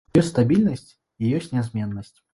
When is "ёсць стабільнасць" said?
0.19-0.87